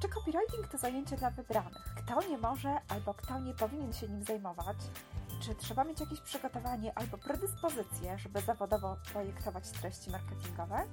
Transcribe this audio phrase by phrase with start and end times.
[0.00, 1.94] Czy copywriting to zajęcie dla wybranych?
[1.96, 4.76] Kto nie może albo kto nie powinien się nim zajmować?
[5.40, 10.86] Czy trzeba mieć jakieś przygotowanie albo predyspozycje, żeby zawodowo projektować treści marketingowe?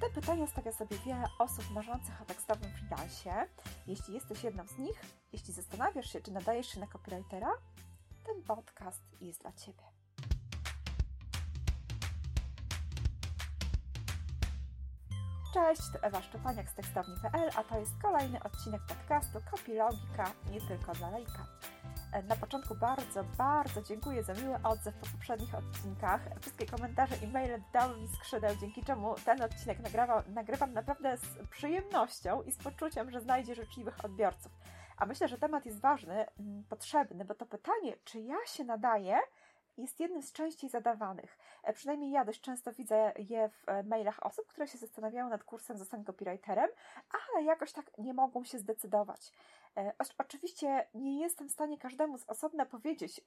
[0.00, 3.48] Te pytania stawia sobie wiele osób marzących o tekstowym freelancie.
[3.86, 5.00] Jeśli jesteś jedną z nich,
[5.32, 7.50] jeśli zastanawiasz się, czy nadajesz się na copywritera,
[8.26, 9.87] ten podcast jest dla Ciebie.
[15.58, 20.92] Cześć, to Ewa Szczepaniak z tekstowni.pl, a to jest kolejny odcinek podcastu Kopilogika, nie tylko
[20.92, 21.46] dla lejka.
[22.28, 26.20] Na początku bardzo, bardzo dziękuję za miły odzew po poprzednich odcinkach.
[26.40, 31.48] Wszystkie komentarze i maile dały mi skrzydeł, dzięki czemu ten odcinek nagrywa, nagrywam naprawdę z
[31.50, 34.52] przyjemnością i z poczuciem, że znajdzie życzliwych odbiorców.
[34.96, 39.18] A myślę, że temat jest ważny, mm, potrzebny, bo to pytanie, czy ja się nadaję,
[39.78, 41.38] jest jednym z częściej zadawanych.
[41.68, 45.44] E, przynajmniej ja dość często widzę je w e, mailach osób, które się zastanawiają nad
[45.44, 46.70] kursem Zostań copywriterem,
[47.10, 49.32] ale jakoś tak nie mogą się zdecydować.
[49.76, 53.20] E, oczywiście nie jestem w stanie każdemu z osobna powiedzieć,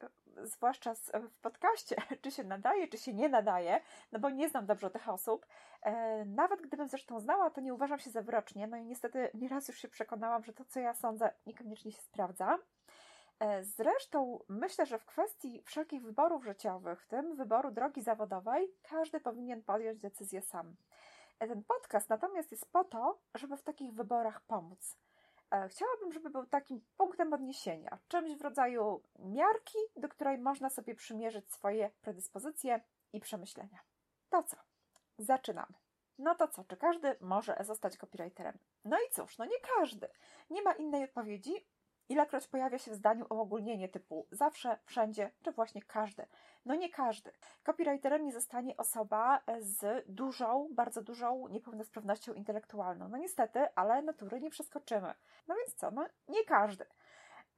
[0.44, 3.80] zwłaszcza w podcaście, czy się nadaje, czy się nie nadaje,
[4.12, 5.46] no bo nie znam dobrze tych osób.
[6.26, 9.78] Nawet gdybym zresztą znała, to nie uważam się za wyrocznie, no i niestety nieraz już
[9.78, 12.58] się przekonałam, że to, co ja sądzę, niekoniecznie się sprawdza.
[13.42, 19.20] E, zresztą myślę, że w kwestii wszelkich wyborów życiowych, w tym wyboru drogi zawodowej, każdy
[19.20, 20.76] powinien podjąć decyzję sam.
[21.40, 24.98] E, ten podcast natomiast jest po to, żeby w takich wyborach pomóc.
[25.52, 30.96] E, chciałabym, żeby był takim punktem odniesienia, czymś w rodzaju miarki, do której można sobie
[30.96, 32.82] przymierzyć swoje predyspozycje
[33.14, 33.80] i przemyślenia.
[34.30, 34.58] To co?
[35.18, 35.74] Zaczynamy.
[36.18, 38.58] No to co, czy każdy może zostać copywriterem?
[38.86, 40.08] No i cóż, no nie każdy.
[40.50, 41.68] Nie ma innej odpowiedzi,
[42.12, 46.26] Ilekroć pojawia się w zdaniu uogólnienie typu zawsze, wszędzie, czy właśnie każdy.
[46.66, 47.32] No nie każdy.
[47.64, 53.10] Copywriterem nie zostanie osoba z dużą, bardzo dużą niepełnosprawnością intelektualną.
[53.10, 55.14] No niestety, ale natury nie przeskoczymy.
[55.48, 55.92] No więc co?
[55.92, 56.86] No nie każdy.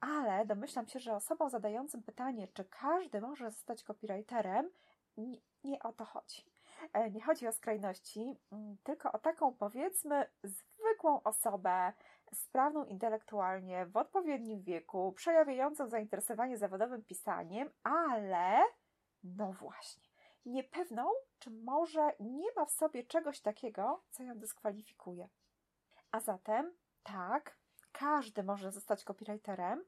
[0.00, 4.70] Ale domyślam się, że osobą zadającym pytanie, czy każdy może zostać copywriterem,
[5.16, 6.44] nie, nie o to chodzi.
[6.92, 11.92] E, nie chodzi o skrajności, mm, tylko o taką, powiedzmy, zwykłą osobę,
[12.34, 18.62] sprawną intelektualnie, w odpowiednim wieku, przejawiającą zainteresowanie zawodowym pisaniem, ale,
[19.24, 20.02] no właśnie,
[20.46, 25.28] niepewną, czy może nie ma w sobie czegoś takiego, co ją dyskwalifikuje.
[26.10, 27.58] A zatem, tak,
[27.92, 29.84] każdy może zostać copywriterem,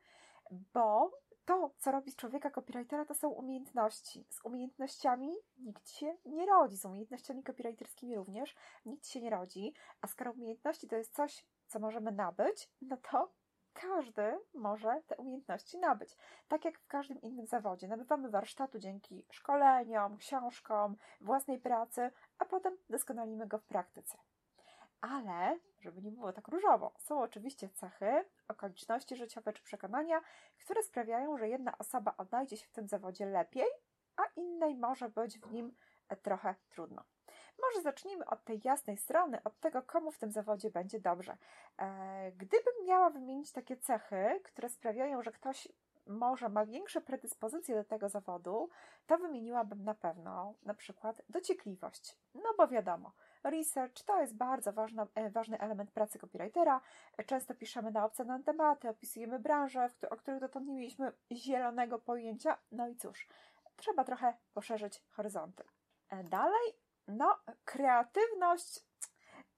[0.50, 1.10] bo
[1.46, 4.26] to, co robi z człowieka copywritera, to są umiejętności.
[4.30, 8.56] Z umiejętnościami nikt się nie rodzi, z umiejętnościami copywriterskimi również
[8.86, 13.32] nikt się nie rodzi, a skoro umiejętności to jest coś, co możemy nabyć, no to
[13.72, 16.16] każdy może te umiejętności nabyć.
[16.48, 17.88] Tak jak w każdym innym zawodzie.
[17.88, 24.18] Nabywamy warsztatu dzięki szkoleniom, książkom, własnej pracy, a potem doskonalimy go w praktyce.
[25.00, 30.20] Ale, żeby nie było tak różowo, są oczywiście cechy, okoliczności życiowe czy przekonania,
[30.64, 33.66] które sprawiają, że jedna osoba odnajdzie się w tym zawodzie lepiej,
[34.16, 35.76] a innej może być w nim
[36.22, 37.04] trochę trudno.
[37.62, 41.36] Może zacznijmy od tej jasnej strony, od tego, komu w tym zawodzie będzie dobrze.
[41.78, 45.68] E, gdybym miała wymienić takie cechy, które sprawiają, że ktoś
[46.06, 48.68] może ma większe predyspozycje do tego zawodu,
[49.06, 52.16] to wymieniłabym na pewno na przykład dociekliwość.
[52.34, 53.12] No bo wiadomo,
[53.44, 56.80] research to jest bardzo ważna, e, ważny element pracy copywritera.
[57.26, 62.58] Często piszemy na obce tematy, opisujemy branże, o których dotąd nie mieliśmy zielonego pojęcia.
[62.72, 63.28] No i cóż,
[63.76, 65.64] trzeba trochę poszerzyć horyzonty.
[66.10, 66.72] E, dalej,
[67.08, 68.86] no, kreatywność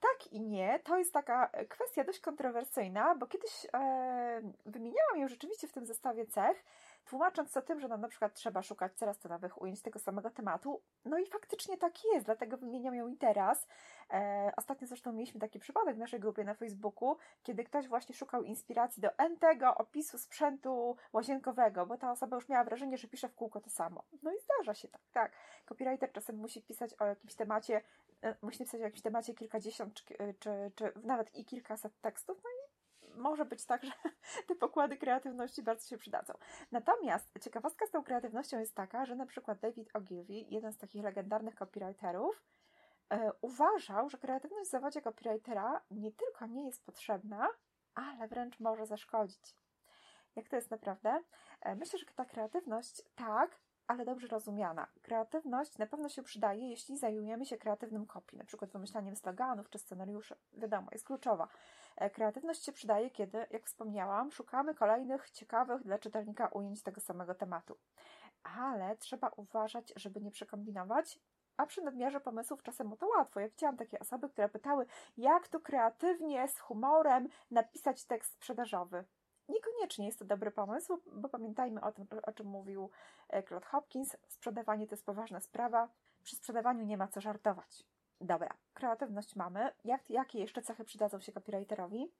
[0.00, 5.68] tak i nie, to jest taka kwestia dość kontrowersyjna, bo kiedyś e, wymieniałam ją rzeczywiście
[5.68, 6.64] w tym zestawie cech,
[7.04, 10.30] tłumacząc to tym, że no, na przykład trzeba szukać coraz to nowych ujęć tego samego
[10.30, 10.82] tematu.
[11.04, 13.66] No i faktycznie tak jest, dlatego wymieniam ją i teraz.
[14.12, 18.42] E, ostatnio zresztą mieliśmy taki przypadek w naszej grupie na Facebooku, kiedy ktoś właśnie szukał
[18.42, 23.34] inspiracji do entego opisu sprzętu łazienkowego, bo ta osoba już miała wrażenie, że pisze w
[23.34, 24.04] kółko to samo.
[24.22, 25.32] No i zdarza się tak, tak.
[25.66, 27.80] Copywriter czasem musi pisać o jakimś temacie,
[28.22, 30.04] e, musi pisać o jakimś temacie kilkadziesiąt czy,
[30.38, 32.68] czy, czy nawet i kilkaset tekstów, no i
[33.18, 33.92] może być tak, że
[34.48, 36.34] te pokłady kreatywności bardzo się przydadzą.
[36.72, 41.04] Natomiast ciekawostka z tą kreatywnością jest taka, że na przykład David Ogilvy, jeden z takich
[41.04, 42.57] legendarnych copywriterów, e,
[43.40, 47.48] uważał, że kreatywność w zawodzie copywritera nie tylko nie jest potrzebna,
[47.94, 49.54] ale wręcz może zaszkodzić.
[50.36, 51.22] Jak to jest naprawdę?
[51.60, 54.86] E, myślę, że ta kreatywność tak, ale dobrze rozumiana.
[55.02, 59.78] Kreatywność na pewno się przydaje, jeśli zajmujemy się kreatywnym kopii, na przykład wymyślaniem sloganów czy
[59.78, 60.36] scenariuszy.
[60.52, 61.48] Wiadomo, jest kluczowa.
[61.96, 67.34] E, kreatywność się przydaje, kiedy, jak wspomniałam, szukamy kolejnych ciekawych dla czytelnika ujęć tego samego
[67.34, 67.78] tematu.
[68.42, 71.20] Ale trzeba uważać, żeby nie przekombinować
[71.58, 73.40] a przy nadmiarze pomysłów czasem o to łatwo.
[73.40, 79.04] Ja widziałam takie osoby, które pytały, jak tu kreatywnie, z humorem napisać tekst sprzedażowy.
[79.48, 82.90] Niekoniecznie jest to dobry pomysł, bo pamiętajmy o tym, o czym mówił
[83.28, 84.16] e, Claude Hopkins.
[84.28, 85.88] Sprzedawanie to jest poważna sprawa.
[86.22, 87.84] Przy sprzedawaniu nie ma co żartować.
[88.20, 89.72] Dobra, kreatywność mamy.
[89.84, 92.12] Jak, jakie jeszcze cechy przydadzą się copywriterowi?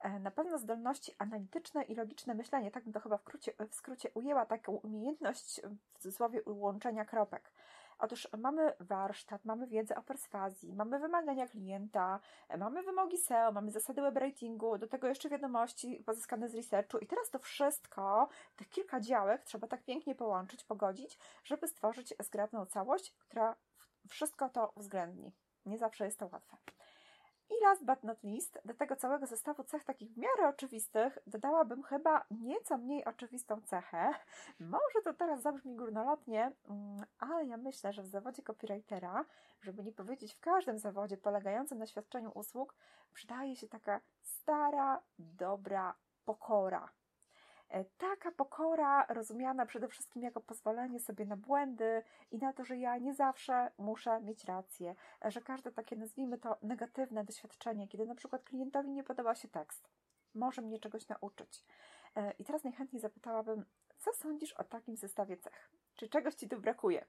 [0.00, 3.24] E, na pewno zdolności analityczne i logiczne myślenie, tak bym to chyba w,
[3.70, 5.60] w skrócie ujęła, taką umiejętność
[5.94, 7.52] w cudzysłowie łączenia kropek.
[7.98, 12.20] Otóż mamy warsztat, mamy wiedzę o perswazji, mamy wymagania klienta,
[12.58, 17.06] mamy wymogi SEO, mamy zasady web ratingu, do tego jeszcze wiadomości pozyskane z researchu i
[17.06, 23.14] teraz to wszystko, tych kilka działek trzeba tak pięknie połączyć, pogodzić, żeby stworzyć zgrabną całość,
[23.18, 23.56] która
[24.08, 25.32] wszystko to uwzględni.
[25.66, 26.56] Nie zawsze jest to łatwe.
[27.50, 31.82] I last but not least, do tego całego zestawu cech takich w miarę oczywistych dodałabym
[31.82, 34.14] chyba nieco mniej oczywistą cechę.
[34.60, 39.24] Może to teraz zabrzmi górnolotnie, mm, ale ja myślę, że w zawodzie copywritera,
[39.60, 42.74] żeby nie powiedzieć w każdym zawodzie polegającym na świadczeniu usług,
[43.14, 46.88] przydaje się taka stara, dobra pokora.
[47.70, 52.76] E, taka pokora rozumiana przede wszystkim jako pozwolenie sobie na błędy i na to, że
[52.76, 54.94] ja nie zawsze muszę mieć rację,
[55.24, 59.48] e, że każde takie, nazwijmy to, negatywne doświadczenie, kiedy na przykład klientowi nie podoba się
[59.48, 59.88] tekst,
[60.34, 61.64] może mnie czegoś nauczyć.
[62.16, 63.64] E, I teraz najchętniej zapytałabym,
[63.98, 65.70] co sądzisz o takim zestawie cech?
[65.94, 67.04] Czy czegoś Ci tu brakuje?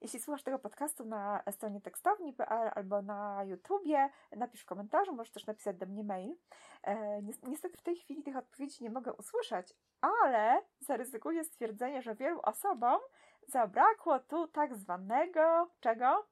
[0.00, 5.46] Jeśli słuchasz tego podcastu na stronie tekstowni.pl albo na YouTubie, napisz w komentarzu, możesz też
[5.46, 6.36] napisać do mnie mail.
[6.82, 12.40] E, niestety w tej chwili tych odpowiedzi nie mogę usłyszeć, ale zaryzykuję stwierdzenie, że wielu
[12.42, 13.00] osobom
[13.48, 16.26] zabrakło tu tak zwanego czego?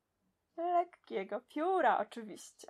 [0.57, 2.69] Lekkiego pióra, oczywiście.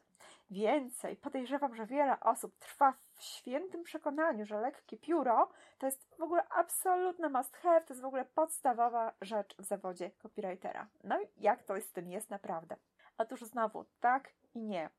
[0.50, 6.22] Więcej, podejrzewam, że wiele osób trwa w świętym przekonaniu, że lekkie pióro to jest w
[6.22, 10.86] ogóle absolutny must have, to jest w ogóle podstawowa rzecz w zawodzie copywritera.
[11.04, 12.76] No i jak to z tym jest naprawdę?
[13.18, 14.90] Otóż znowu, tak i nie.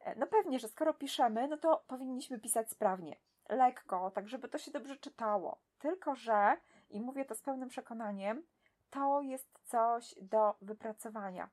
[0.00, 3.16] E, no pewnie, że skoro piszemy, no to powinniśmy pisać sprawnie,
[3.48, 5.58] lekko, tak żeby to się dobrze czytało.
[5.78, 6.56] Tylko, że,
[6.90, 8.42] i mówię to z pełnym przekonaniem,
[8.90, 11.48] to jest coś do wypracowania.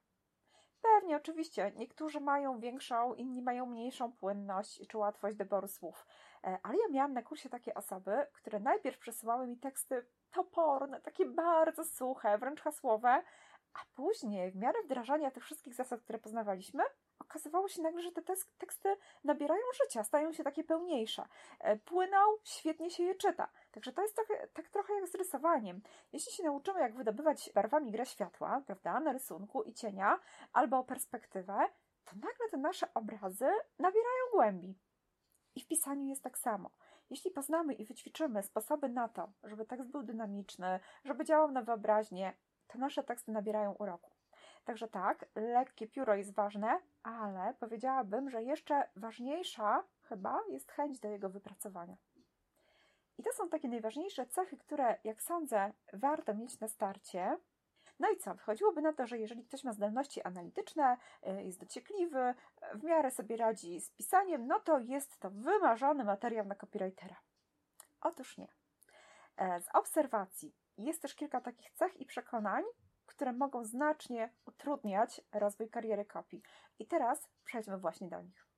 [0.83, 1.71] Pewnie, oczywiście.
[1.75, 6.05] Niektórzy mają większą, inni mają mniejszą płynność czy łatwość doboru słów.
[6.43, 11.25] E, ale ja miałam na kursie takie osoby, które najpierw przesyłały mi teksty toporne, takie
[11.25, 13.23] bardzo suche, wręcz hasłowe,
[13.73, 16.83] a później, w miarę wdrażania tych wszystkich zasad, które poznawaliśmy,
[17.19, 18.21] okazywało się nagle, że te
[18.57, 21.25] teksty nabierają życia, stają się takie pełniejsze.
[21.59, 23.49] E, płyną, świetnie się je czyta.
[23.73, 24.15] Także to jest
[24.53, 25.81] tak, trochę jak z rysowaniem.
[26.11, 30.19] Jeśli się nauczymy, jak wydobywać barwami grę światła, prawda, na rysunku i cienia,
[30.53, 31.59] albo perspektywę,
[32.05, 33.49] to nagle te nasze obrazy
[33.79, 34.79] nabierają głębi.
[35.55, 36.69] I w pisaniu jest tak samo.
[37.09, 42.33] Jeśli poznamy i wyćwiczymy sposoby na to, żeby tekst był dynamiczny, żeby działał na wyobraźnię,
[42.67, 44.11] to nasze teksty nabierają uroku.
[44.65, 51.09] Także tak, lekkie pióro jest ważne, ale powiedziałabym, że jeszcze ważniejsza chyba jest chęć do
[51.09, 51.97] jego wypracowania.
[53.23, 57.37] I to są takie najważniejsze cechy, które, jak sądzę, warto mieć na starcie.
[57.99, 58.33] No i co?
[58.33, 60.97] Wychodziłoby na to, że jeżeli ktoś ma zdolności analityczne,
[61.27, 62.33] y, jest dociekliwy,
[62.73, 67.15] w miarę sobie radzi z pisaniem, no to jest to wymarzony materiał na copywritera.
[68.01, 68.47] Otóż nie.
[69.37, 72.63] E, z obserwacji jest też kilka takich cech i przekonań,
[73.05, 76.41] które mogą znacznie utrudniać rozwój kariery kopii.
[76.79, 78.52] I teraz przejdźmy właśnie do nich.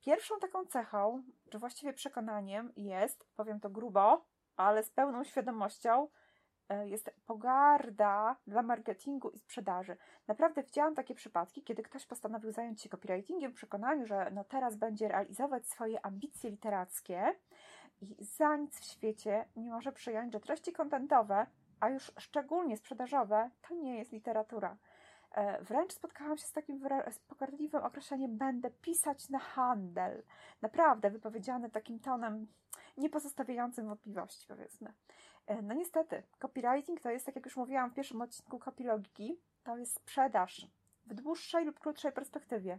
[0.00, 4.26] Pierwszą taką cechą, czy właściwie przekonaniem jest, powiem to grubo,
[4.56, 6.08] ale z pełną świadomością,
[6.68, 9.96] e, jest pogarda dla marketingu i sprzedaży.
[10.28, 14.76] Naprawdę widziałam takie przypadki, kiedy ktoś postanowił zająć się copywritingiem w przekonaniu, że no teraz
[14.76, 17.34] będzie realizować swoje ambicje literackie
[18.00, 21.46] i za nic w świecie nie może przyjąć, że treści kontentowe
[21.80, 24.76] a już szczególnie sprzedażowe, to nie jest literatura.
[25.32, 26.80] E, wręcz spotkałam się z takim
[27.28, 30.22] pogardliwym określeniem będę pisać na handel.
[30.62, 32.46] Naprawdę wypowiedziane takim tonem
[32.96, 34.92] niepozostawiającym wątpliwości, powiedzmy.
[35.46, 39.76] E, no niestety, copywriting to jest, tak jak już mówiłam w pierwszym odcinku kopilogiki, to
[39.76, 40.66] jest sprzedaż
[41.06, 42.78] w dłuższej lub krótszej perspektywie.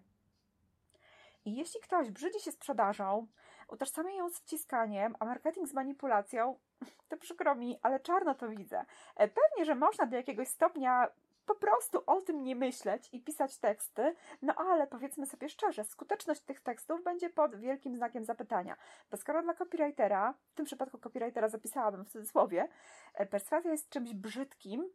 [1.46, 3.28] I jeśli ktoś brzydzi się sprzedażą,
[3.68, 6.60] utożsamia ją z wciskaniem, a marketing z manipulacją,
[7.10, 8.86] to przykro mi, ale czarno to widzę.
[9.16, 11.08] E, pewnie, że można do jakiegoś stopnia
[11.50, 16.42] po prostu o tym nie myśleć i pisać teksty, no ale powiedzmy sobie szczerze, skuteczność
[16.42, 18.76] tych tekstów będzie pod wielkim znakiem zapytania.
[19.12, 22.68] Bo skoro dla copywritera, w tym przypadku copywritera zapisałabym w cudzysłowie,
[23.14, 24.90] e, perswazja jest czymś brzydkim,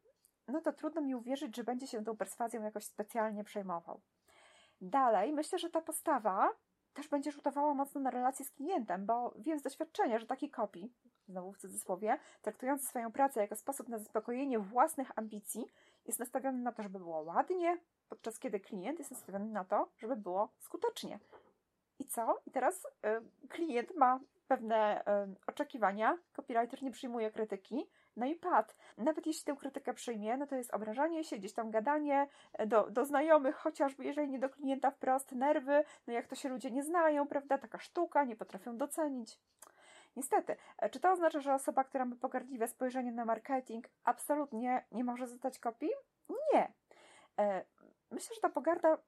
[0.49, 4.01] no to trudno mi uwierzyć, że będzie się tą perswazją jakoś specjalnie przejmował.
[4.81, 6.51] Dalej, myślę, że ta postawa
[6.93, 10.93] też będzie rzutowała mocno na relacje z klientem, bo wiem z doświadczenia, że taki kopii,
[11.29, 15.67] znowu w cudzysłowie, traktujący swoją pracę jako sposób na zaspokojenie własnych ambicji,
[16.07, 20.17] jest nastawiony na to, żeby było ładnie, podczas kiedy klient jest nastawiony na to, żeby
[20.17, 21.19] było skutecznie.
[21.99, 22.41] I co?
[22.47, 25.05] I teraz y, klient ma pewne y,
[25.47, 28.77] oczekiwania, copywriter nie przyjmuje krytyki, no i pad.
[28.99, 32.29] Nawet jeśli tę krytykę przyjmie, no to jest obrażanie się, gdzieś tam gadanie
[32.67, 36.71] do, do znajomych, chociażby jeżeli nie do klienta wprost, nerwy, no jak to się ludzie
[36.71, 37.59] nie znają, prawda?
[37.59, 39.39] Taka sztuka, nie potrafią docenić.
[40.17, 45.05] Niestety, e, czy to oznacza, że osoba, która ma pogardliwe spojrzenie na marketing, absolutnie nie
[45.05, 45.91] może zostać kopii?
[46.53, 46.73] Nie.
[47.39, 47.65] E,
[48.11, 48.99] myślę, że ta pogarda,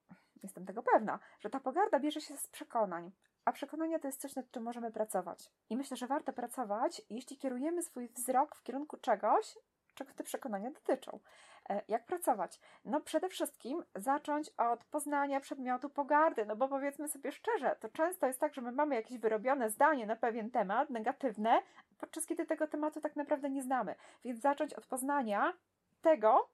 [0.42, 3.12] jestem tego pewna, że ta pogarda bierze się z przekonań.
[3.44, 5.50] A przekonania to jest coś, nad czym możemy pracować.
[5.70, 9.58] I myślę, że warto pracować, jeśli kierujemy swój wzrok w kierunku czegoś,
[9.96, 11.20] czego te przekonania dotyczą.
[11.68, 12.60] E, jak pracować?
[12.84, 18.26] No przede wszystkim zacząć od poznania przedmiotu pogardy, no bo powiedzmy sobie szczerze, to często
[18.26, 21.62] jest tak, że my mamy jakieś wyrobione zdanie na pewien temat, negatywne,
[21.98, 23.94] podczas kiedy tego tematu tak naprawdę nie znamy.
[24.24, 25.52] Więc zacząć od poznania
[26.00, 26.48] tego,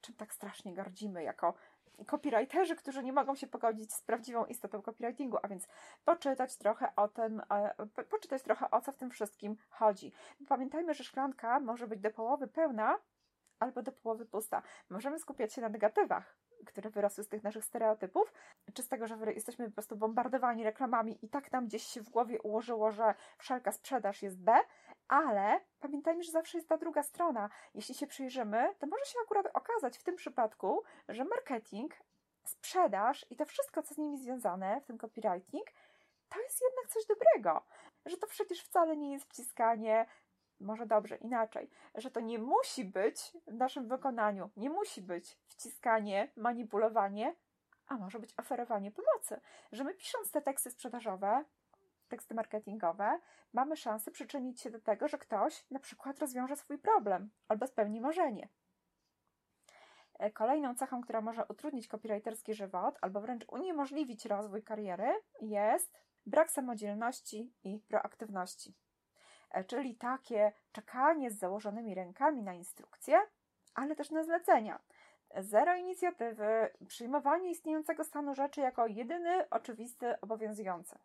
[0.00, 1.54] czym tak strasznie gardzimy jako
[2.06, 5.68] copywriterzy, którzy nie mogą się pogodzić z prawdziwą istotą copywritingu, a więc
[6.04, 10.12] poczytać trochę o tym, e, poczytać trochę o co w tym wszystkim chodzi.
[10.48, 12.98] Pamiętajmy, że szklanka może być do połowy pełna
[13.58, 14.62] albo do połowy pusta.
[14.90, 18.32] Możemy skupiać się na negatywach, które wyrosły z tych naszych stereotypów,
[18.74, 22.10] czy z tego, że jesteśmy po prostu bombardowani reklamami i tak nam gdzieś się w
[22.10, 24.52] głowie ułożyło, że wszelka sprzedaż jest B,
[25.10, 27.50] ale pamiętajmy, że zawsze jest ta druga strona.
[27.74, 31.94] Jeśli się przyjrzymy, to może się akurat okazać w tym przypadku, że marketing,
[32.44, 35.66] sprzedaż i to wszystko, co z nimi związane, w tym copywriting,
[36.28, 37.66] to jest jednak coś dobrego.
[38.06, 40.06] Że to przecież wcale nie jest wciskanie,
[40.60, 46.32] może dobrze, inaczej, że to nie musi być w naszym wykonaniu, nie musi być wciskanie,
[46.36, 47.36] manipulowanie,
[47.86, 49.40] a może być oferowanie pomocy.
[49.72, 51.44] Że my pisząc te teksty sprzedażowe,
[52.10, 53.18] teksty marketingowe,
[53.52, 58.00] mamy szansę przyczynić się do tego, że ktoś na przykład rozwiąże swój problem albo spełni
[58.00, 58.48] marzenie.
[60.18, 66.50] E, kolejną cechą, która może utrudnić copywriterski żywot albo wręcz uniemożliwić rozwój kariery, jest brak
[66.50, 68.74] samodzielności i proaktywności.
[69.50, 73.18] E, czyli takie czekanie z założonymi rękami na instrukcje,
[73.74, 74.80] ale też na zlecenia.
[75.38, 80.98] Zero inicjatywy, przyjmowanie istniejącego stanu rzeczy jako jedyny oczywisty obowiązujący.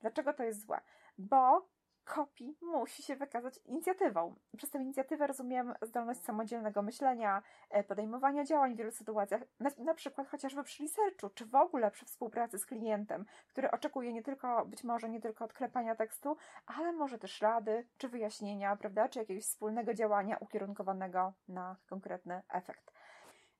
[0.00, 0.80] Dlaczego to jest złe?
[1.18, 1.68] Bo
[2.08, 4.34] kopii musi się wykazać inicjatywą.
[4.56, 9.94] Przez tę inicjatywę rozumiem zdolność samodzielnego myślenia, e, podejmowania działań w wielu sytuacjach, na, na,
[9.94, 14.66] przykład chociażby przy researchu, czy w ogóle przy współpracy z klientem, który oczekuje nie tylko,
[14.66, 16.36] być może nie tylko odklepania tekstu,
[16.66, 22.97] ale może też rady, czy wyjaśnienia, prawda, czy jakiegoś wspólnego działania ukierunkowanego na konkretny efekt.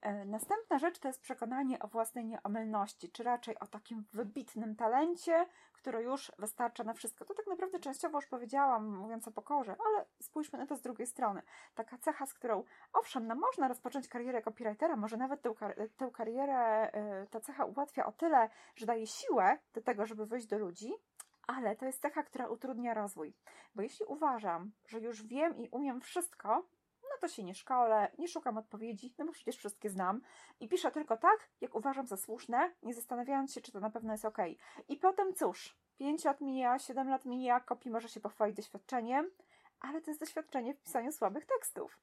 [0.01, 5.47] E, następna rzecz to jest przekonanie o własnej nieomylności, czy raczej o takim wybitnym talencie,
[5.73, 7.25] który już wystarcza na wszystko.
[7.25, 11.07] To tak naprawdę częściowo już powiedziałam, mówiąc o pokorze, ale spójrzmy na to z drugiej
[11.07, 11.43] strony.
[11.75, 15.55] Taka cecha, z którą owszem, no można rozpocząć karierę copywritera, może nawet tę,
[15.97, 20.47] tę karierę, e, ta cecha ułatwia o tyle, że daje siłę do tego, żeby wyjść
[20.47, 20.93] do ludzi,
[21.47, 23.35] ale to jest cecha, która utrudnia rozwój.
[23.75, 26.67] Bo jeśli uważam, że już wiem i umiem wszystko,
[27.21, 30.21] to się nie szkolę, nie szukam odpowiedzi, no bo przecież wszystkie znam
[30.61, 34.13] i piszę tylko tak, jak uważam za słuszne, nie zastanawiając się, czy to na pewno
[34.13, 34.39] jest ok.
[34.89, 39.31] I potem cóż, 5 lat mija, 7 lat mija, kopi może się pochwalić doświadczeniem,
[39.81, 41.99] ale to jest doświadczenie w pisaniu słabych tekstów.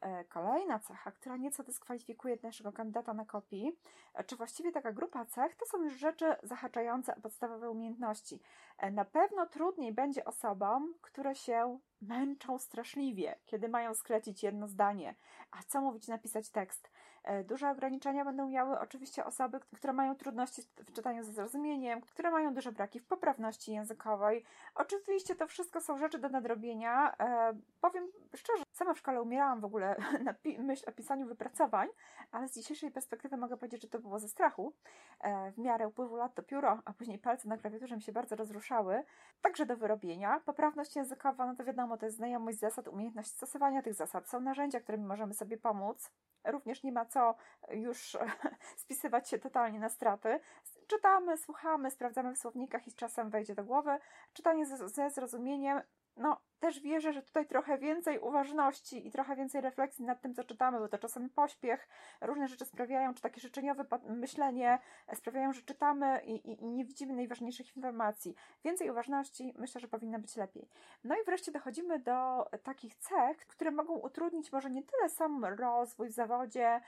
[0.00, 3.78] E, kolejna cecha, która nieco dyskwalifikuje naszego kandydata na kopii,
[4.14, 8.40] e, czy właściwie taka grupa cech, to są już rzeczy zahaczające o podstawowe umiejętności.
[8.78, 15.14] E, na pewno trudniej będzie osobom, które się męczą straszliwie, kiedy mają sklecić jedno zdanie.
[15.50, 16.90] A co mówić, napisać tekst?
[17.24, 22.30] E, duże ograniczenia będą miały oczywiście osoby, które mają trudności w czytaniu ze zrozumieniem, które
[22.30, 24.44] mają duże braki w poprawności językowej.
[24.74, 27.16] Oczywiście to wszystko są rzeczy do nadrobienia.
[27.20, 31.88] E, powiem szczerze, sama w szkole umierałam w ogóle na myśl o pisaniu wypracowań,
[32.32, 34.72] ale z dzisiejszej perspektywy mogę powiedzieć, że to było ze strachu.
[35.20, 38.36] E, w miarę upływu lat to pióro, a później palce na klawiaturze mi się bardzo
[38.36, 39.02] rozruszały.
[39.42, 40.40] Także do wyrobienia.
[40.40, 44.28] Poprawność językowa, no to wiadomo, to jest znajomość zasad, umiejętność stosowania tych zasad.
[44.28, 46.10] Są narzędzia, którymi możemy sobie pomóc.
[46.44, 47.34] Również nie ma co
[47.70, 48.16] już
[48.82, 50.40] spisywać się totalnie na straty.
[50.86, 53.98] Czytamy, słuchamy, sprawdzamy w słownikach i z czasem wejdzie do głowy.
[54.32, 55.80] Czytanie ze zrozumieniem
[56.18, 60.44] no, też wierzę, że tutaj trochę więcej uważności i trochę więcej refleksji nad tym, co
[60.44, 61.88] czytamy, bo to czasami pośpiech,
[62.20, 64.78] różne rzeczy sprawiają, czy takie życzeniowe myślenie
[65.14, 68.34] sprawiają, że czytamy i, i, i, nie widzimy najważniejszych informacji.
[68.64, 70.68] Więcej uważności myślę, że powinno być lepiej.
[71.04, 76.08] No i wreszcie dochodzimy do takich cech, które mogą utrudnić może nie tyle sam rozwój
[76.08, 76.80] w zawodzie,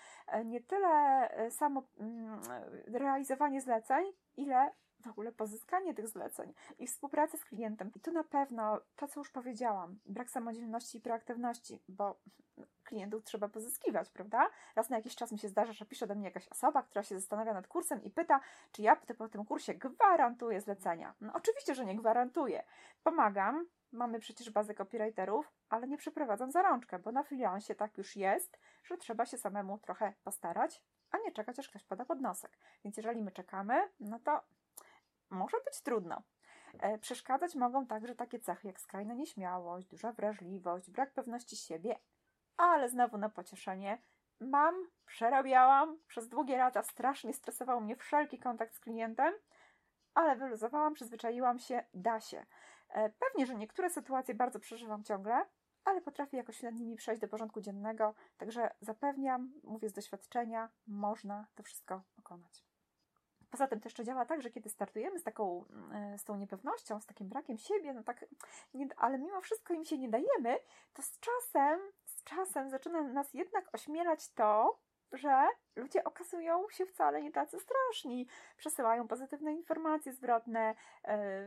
[0.44, 2.40] nie tyle samo mm,
[2.86, 4.04] realizowanie zleceń,
[4.36, 4.70] ile
[5.00, 7.90] w ogóle pozyskanie tych zleceń i współpracę z klientem.
[7.96, 12.16] I tu na pewno to, co już powiedziałam, brak samodzielności i proaktywności, bo
[12.84, 14.50] klientów trzeba pozyskiwać, prawda?
[14.76, 17.14] Raz na jakiś czas mi się zdarza, że pisze do mnie jakaś osoba, która się
[17.20, 18.40] zastanawia nad kursem i pyta,
[18.72, 21.14] czy ja po tym kursie gwarantuję zlecenia.
[21.20, 22.64] No oczywiście, że nie gwarantuję.
[23.02, 28.16] Pomagam, mamy przecież bazę copywriterów, ale nie przeprowadzam za rączkę, bo na freelancie tak już
[28.16, 32.58] jest, że trzeba się samemu trochę postarać, a nie czekać, aż ktoś poda podnosek.
[32.84, 34.40] Więc jeżeli my czekamy, no to
[35.30, 36.22] może być trudno.
[36.78, 41.98] E, przeszkadzać mogą także takie cechy jak skrajna nieśmiałość, duża wrażliwość, brak pewności siebie,
[42.56, 43.98] ale znowu na pocieszenie
[44.40, 44.74] mam,
[45.06, 49.34] przerabiałam przez długie lata, strasznie stresował mnie wszelki kontakt z klientem,
[50.14, 52.46] ale wyluzowałam, przyzwyczaiłam się, da się.
[52.88, 55.46] E, pewnie, że niektóre sytuacje bardzo przeżywam ciągle,
[55.84, 61.46] ale potrafię jakoś nad nimi przejść do porządku dziennego, także zapewniam, mówię z doświadczenia, można
[61.54, 62.69] to wszystko pokonać.
[63.50, 67.00] Poza tym to jeszcze działa tak, że kiedy startujemy z taką, e, z tą niepewnością,
[67.00, 68.24] z takim brakiem siebie, no tak,
[68.74, 70.58] nie, ale mimo wszystko im się nie dajemy,
[70.92, 74.78] to z czasem, z czasem zaczyna nas jednak ośmielać to,
[75.12, 78.26] że ludzie okazują się wcale nie tacy straszni.
[78.56, 80.74] Przesyłają pozytywne informacje zwrotne,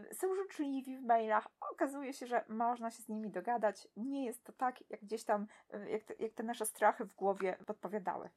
[0.07, 1.47] yy, są życzliwi w mailach.
[1.71, 3.87] Okazuje się, że można się z nimi dogadać.
[3.97, 7.15] Nie jest to tak, jak gdzieś tam, yy, jak, te, jak te nasze strachy w
[7.15, 8.29] głowie podpowiadały.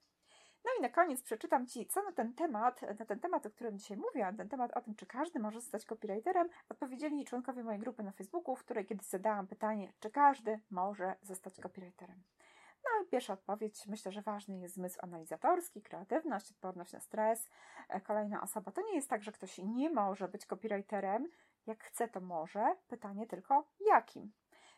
[0.67, 3.79] No i na koniec przeczytam Ci, co na ten temat, na ten temat, o którym
[3.79, 7.81] dzisiaj mówię, na ten temat o tym, czy każdy może zostać copywriterem, odpowiedzieli członkowie mojej
[7.81, 12.23] grupy na Facebooku, w której kiedyś zadałam pytanie, czy każdy może zostać copywriterem.
[12.85, 17.51] No i pierwsza odpowiedź, myślę, że ważny jest zmysł analizatorski, kreatywność, odporność na stres.
[17.89, 21.29] E, kolejna osoba, to nie jest tak, że ktoś nie może być copywriterem,
[21.67, 22.77] jak chce, to może.
[22.89, 24.33] Pytanie tylko, jakim?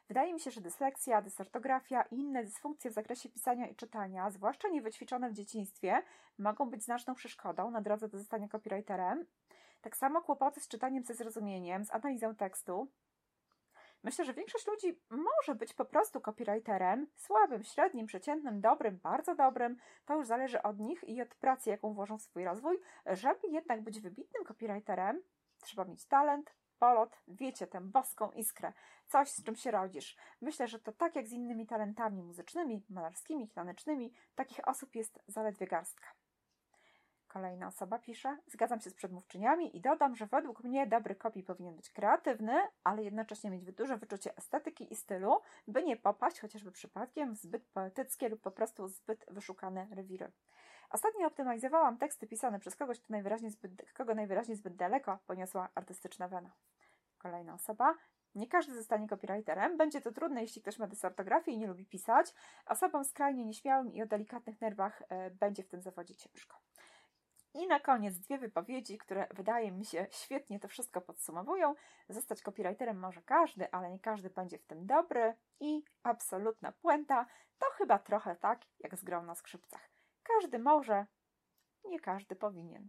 [0.08, 4.68] Wydaje mi się, że dysleksja, dysortografia i inne dysfunkcje w zakresie pisania i czytania, zwłaszcza
[4.68, 6.02] niewyćwiczone w dzieciństwie,
[6.38, 9.26] mogą być znaczną przeszkodą na drodze do zostania copywriterem.
[9.80, 12.88] Tak samo kłopoty z czytaniem ze zrozumieniem, z analizą tekstu.
[14.02, 19.76] Myślę, że większość ludzi może być po prostu copywriterem, słabym, średnim, przeciętnym, dobrym, bardzo dobrym.
[20.06, 22.78] To już zależy od nich i od pracy, jaką włożą w swój rozwój.
[23.06, 25.22] Żeby jednak być wybitnym copywriterem,
[25.62, 28.72] trzeba mieć talent, polot, wiecie, tę boską iskrę,
[29.06, 30.16] coś z czym się rodzisz.
[30.40, 35.66] Myślę, że to tak jak z innymi talentami muzycznymi, malarskimi, tanecznymi, takich osób jest zaledwie
[35.66, 36.08] garstka.
[37.28, 41.76] Kolejna osoba pisze: Zgadzam się z przedmówczyniami i dodam, że według mnie dobry kopii powinien
[41.76, 42.52] być kreatywny,
[42.84, 47.66] ale jednocześnie mieć duże wyczucie estetyki i stylu, by nie popaść chociażby przypadkiem w zbyt
[47.66, 50.32] poetyckie lub po prostu zbyt wyszukane rewiry.
[50.90, 56.28] Ostatnio optymalizowałam teksty pisane przez kogoś, kto najwyraźniej zbyt, kogo najwyraźniej zbyt daleko poniosła artystyczna
[56.28, 56.50] wena.
[57.18, 57.94] Kolejna osoba.
[58.34, 59.76] Nie każdy zostanie copywriterem.
[59.76, 62.34] Będzie to trudne, jeśli ktoś ma dysortografię i nie lubi pisać.
[62.66, 66.58] Osobom skrajnie nieśmiałym i o delikatnych nerwach e, będzie w tym zawodzie ciężko.
[67.54, 71.74] I na koniec dwie wypowiedzi, które wydaje mi się świetnie to wszystko podsumowują.
[72.08, 75.34] Zostać copywriterem może każdy, ale nie każdy będzie w tym dobry.
[75.60, 77.26] I absolutna puenta
[77.58, 79.90] to chyba trochę tak jak z grą na skrzypcach.
[80.22, 81.06] Każdy może,
[81.84, 82.88] nie każdy powinien.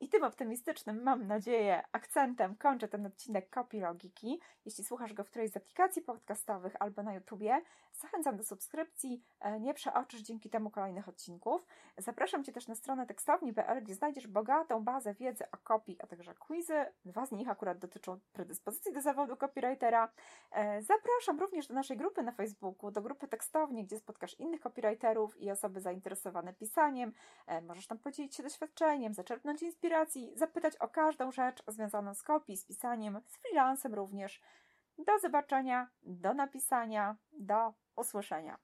[0.00, 4.40] I tym optymistycznym, mam nadzieję, akcentem kończę ten odcinek Kopii Logiki.
[4.64, 9.60] Jeśli słuchasz go w którejś z aplikacji podcastowych albo na YouTubie, zachęcam do subskrypcji, e,
[9.60, 11.66] nie przeoczysz dzięki temu kolejnych odcinków.
[11.98, 16.34] Zapraszam Cię też na stronę tekstowni.pl, gdzie znajdziesz bogatą bazę wiedzy o kopii, a także
[16.34, 16.86] quizy.
[17.04, 20.12] Dwa z nich akurat dotyczą predyspozycji do zawodu copywritera.
[20.52, 25.40] E, zapraszam również do naszej grupy na Facebooku, do grupy tekstowni, gdzie spotkasz innych copywriterów
[25.40, 27.12] i osoby zainteresowane pisaniem.
[27.46, 32.22] E, możesz tam podzielić się doświadczeniem, zaczerpnąć inspirację inspiracji, zapytać o każdą rzecz związaną z
[32.22, 34.40] kopii, z pisaniem, z freelancem również.
[34.98, 38.58] Do zobaczenia, do napisania, do usłyszenia.